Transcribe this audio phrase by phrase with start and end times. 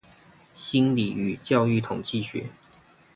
[0.55, 2.47] 心理與教育統計學